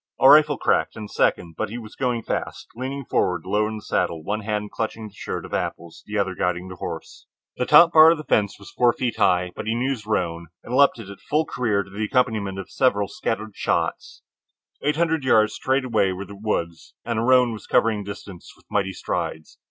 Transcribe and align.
A 0.19 0.27
rifle 0.27 0.57
cracked, 0.57 0.95
and 0.95 1.07
a 1.07 1.13
second, 1.13 1.53
but 1.59 1.69
he 1.69 1.77
was 1.77 1.93
going 1.95 2.23
fast, 2.23 2.65
leaning 2.75 3.05
forward, 3.05 3.45
low 3.45 3.67
in 3.67 3.75
the 3.75 3.83
saddle, 3.83 4.23
one 4.23 4.39
hand 4.39 4.71
clutching 4.71 5.07
the 5.09 5.13
shirt 5.13 5.45
of 5.45 5.53
apples, 5.53 6.01
the 6.07 6.17
other 6.17 6.33
guiding 6.33 6.69
the 6.69 6.77
horse. 6.77 7.27
The 7.57 7.67
top 7.67 7.93
bar 7.93 8.09
of 8.09 8.17
the 8.17 8.23
fence 8.23 8.57
was 8.57 8.71
four 8.71 8.93
feet 8.93 9.17
high, 9.17 9.51
but 9.55 9.67
he 9.67 9.75
knew 9.75 9.91
his 9.91 10.07
roan 10.07 10.47
and 10.63 10.75
leaped 10.75 10.97
it 10.97 11.07
at 11.09 11.19
full 11.19 11.45
career 11.45 11.83
to 11.83 11.89
the 11.91 12.05
accompaniment 12.05 12.57
of 12.57 12.71
several 12.71 13.07
scattered 13.09 13.55
shots. 13.55 14.23
Eight 14.81 14.95
hundred 14.95 15.23
yards 15.23 15.53
straight 15.53 15.85
away 15.85 16.11
were 16.13 16.25
the 16.25 16.35
woods, 16.35 16.95
and 17.05 17.19
the 17.19 17.23
roan 17.23 17.53
was 17.53 17.67
covering 17.67 18.03
the 18.03 18.09
distance 18.09 18.51
with 18.57 18.65
mighty 18.71 18.93
strides. 18.93 19.59